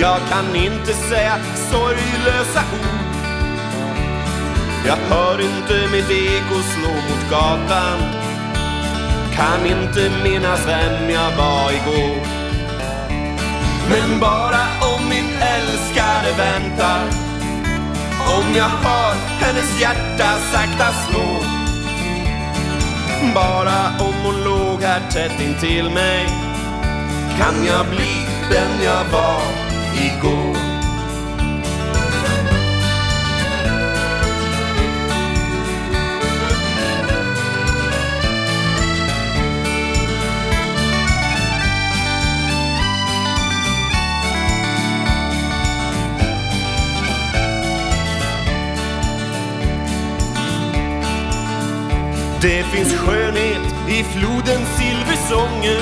[0.00, 1.38] jag kan inte säga
[1.70, 3.16] sorglösa ord.
[4.86, 7.98] Jag hör inte mitt eko slå mot gatan.
[9.34, 12.26] Kan inte minnas vem jag var igår.
[13.90, 14.62] Men bara
[14.94, 17.04] om min älskade väntar.
[18.38, 21.62] Om jag hör hennes hjärta sakta slå
[23.34, 26.26] bara om hon låg här tätt intill mig.
[27.38, 29.51] Kan jag bli den jag var?
[30.02, 30.56] Igår
[52.42, 55.80] Det finns skönhet i flodens silversånger.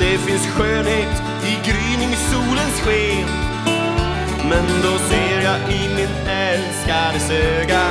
[0.00, 3.28] Det finns skönhet i gryningssolens sken.
[4.48, 7.86] Men då ser jag i min älskades öga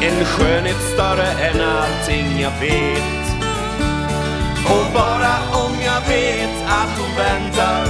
[0.00, 3.26] En skönhet större än allting jag vet.
[4.64, 7.86] Och bara om jag vet att hon väntar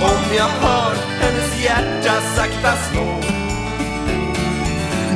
[0.00, 3.20] Om jag hör hennes hjärta sakta slå.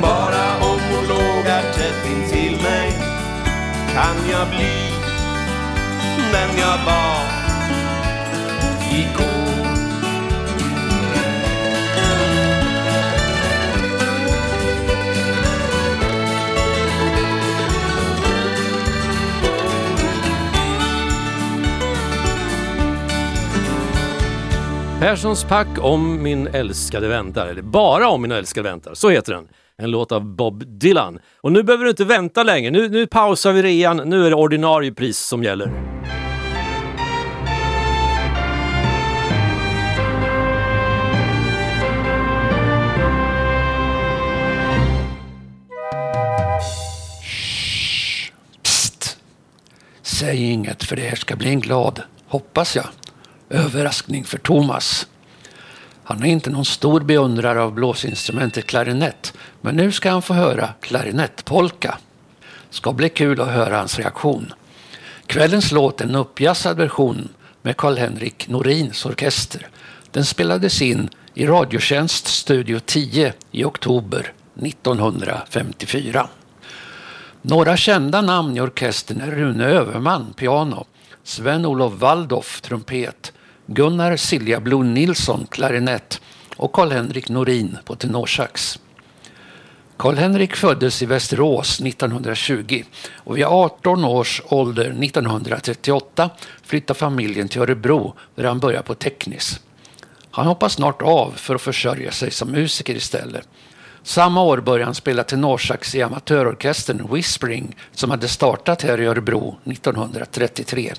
[0.03, 2.93] Bara om hon lågar tätt intill mig
[3.95, 4.93] Kan jag bli
[6.33, 7.42] den jag var
[8.99, 9.53] igår
[25.03, 29.49] Perssons pack om min älskade väntar, eller bara om min älskade väntar, så heter den.
[29.77, 31.19] En låt av Bob Dylan.
[31.41, 34.37] Och nu behöver du inte vänta längre, nu, nu pausar vi rean, nu är det
[34.37, 35.92] ordinarie pris som gäller.
[50.23, 52.87] Säg inget för det här ska bli en glad, hoppas jag,
[53.51, 55.07] överraskning för Thomas.
[56.05, 60.69] Han är inte någon stor beundrare av blåsinstrumentet klarinett, men nu ska han få höra
[60.81, 61.99] klarinettpolka.
[62.71, 64.53] Ska bli kul att höra hans reaktion.
[65.27, 67.29] Kvällens låt är en uppjassad version
[67.63, 69.69] med Karl-Henrik Norins orkester.
[70.11, 76.29] Den spelades in i Radiotjänst Studio 10 i oktober 1954.
[77.45, 80.87] Några kända namn i orkestern är Rune Överman, piano,
[81.23, 83.33] Sven-Olof Waldorf, trumpet,
[83.67, 86.21] Gunnar Siljablom Nilsson, klarinett
[86.57, 88.79] och Karl-Henrik Norin på tenorsax.
[89.97, 92.85] Karl-Henrik föddes i Västerås 1920
[93.17, 96.31] och vid 18 års ålder 1938
[96.63, 99.61] flyttade familjen till Örebro där han började på Teknis.
[100.31, 103.49] Han hoppar snart av för att försörja sig som musiker istället.
[104.05, 109.57] Samma år började han spela tenorsax i amatörorkestern Whispering som hade startat här i Örebro
[109.65, 110.93] 1933.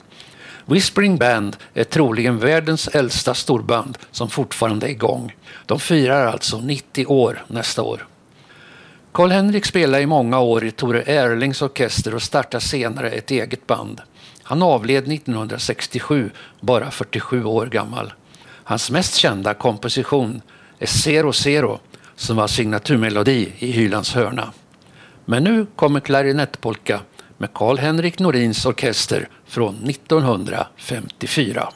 [0.65, 5.35] Whispering Band är troligen världens äldsta storband som fortfarande är igång.
[5.65, 8.07] De firar alltså 90 år nästa år.
[9.11, 14.01] Karl-Henrik spelade i många år i Tore Erlings orkester och startade senare ett eget band.
[14.43, 18.13] Han avled 1967, bara 47 år gammal.
[18.63, 20.41] Hans mest kända komposition
[20.79, 21.79] är Zero Zero
[22.15, 24.53] som var signaturmelodi i Hylands hörna.
[25.25, 26.99] Men nu kommer klarinettpolka
[27.37, 31.69] med Carl Henrik Norins orkester från 1954.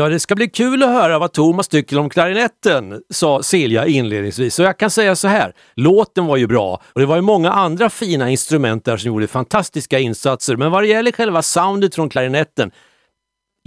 [0.00, 4.58] Ja, det ska bli kul att höra vad Thomas tycker om klarinetten, sa Silja inledningsvis.
[4.58, 7.50] Och jag kan säga så här, låten var ju bra och det var ju många
[7.50, 10.56] andra fina instrument där som gjorde fantastiska insatser.
[10.56, 12.70] Men vad det gäller själva soundet från klarinetten,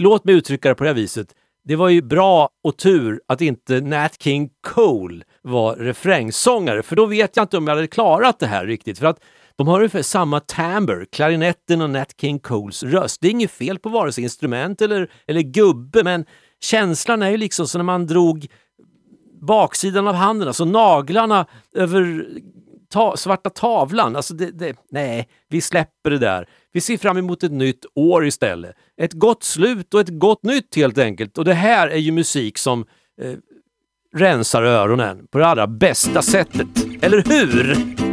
[0.02, 1.28] låt mig uttrycka det på det här viset.
[1.64, 7.06] Det var ju bra och tur att inte Nat King Cole var refrängsångare, för då
[7.06, 8.98] vet jag inte om jag hade klarat det här riktigt.
[8.98, 9.18] För att
[9.58, 13.20] de har ungefär samma timbre, klarinetten och Nat King Coles röst.
[13.20, 16.24] Det är inget fel på vare sig instrument eller, eller gubbe, men
[16.60, 18.46] känslan är ju liksom som när man drog
[19.40, 22.26] baksidan av handen, alltså naglarna över
[22.94, 24.16] ta svarta tavlan.
[24.16, 26.48] Alltså det, det, nej, vi släpper det där.
[26.72, 28.76] Vi ser fram emot ett nytt år istället.
[29.00, 31.38] Ett gott slut och ett gott nytt helt enkelt.
[31.38, 32.86] Och det här är ju musik som
[33.22, 33.34] eh,
[34.16, 36.68] rensar öronen på det allra bästa sättet.
[37.02, 38.03] Eller hur?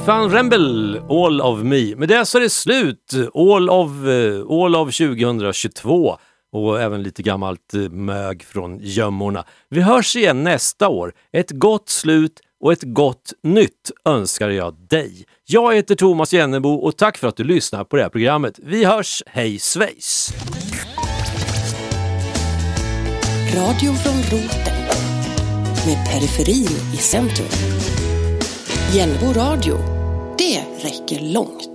[0.00, 1.96] Stefan Rembel, All of Me.
[1.96, 3.14] Med det så är det slut.
[3.34, 6.16] All of, eh, all of 2022
[6.52, 9.44] och även lite gammalt eh, mög från gömmorna.
[9.68, 11.12] Vi hörs igen nästa år.
[11.32, 15.24] Ett gott slut och ett gott nytt önskar jag dig.
[15.46, 18.58] Jag heter Thomas Jennebo och tack för att du lyssnar på det här programmet.
[18.62, 20.32] Vi hörs, hej svejs!
[23.54, 24.74] Radio från roten.
[25.86, 27.89] Med periferin i centrum.
[28.94, 29.78] Hjällbo radio.
[30.38, 31.68] Det räcker långt.